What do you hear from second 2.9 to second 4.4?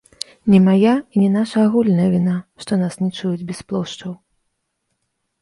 не чуюць без плошчаў.